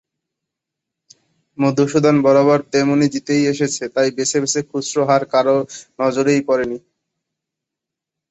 মধুসূদন 1.57 2.15
বরাবর 2.25 2.59
তেমনি 2.71 3.07
জিতেই 3.13 3.43
এসেছে– 3.53 3.91
তাই 3.95 4.09
বেছে 4.17 4.37
বেছে 4.43 4.59
খুচরো 4.69 5.01
হার 5.09 5.23
কারো 5.31 5.57
নজরেই 5.99 6.41
পড়েনি। 6.47 6.77